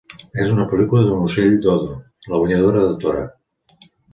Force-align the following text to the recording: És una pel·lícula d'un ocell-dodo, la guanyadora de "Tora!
És 0.43 0.53
una 0.53 0.63
pel·lícula 0.71 1.03
d'un 1.09 1.27
ocell-dodo, 1.27 1.99
la 2.33 2.41
guanyadora 2.45 2.85
de 2.89 2.99
"Tora! 3.05 3.25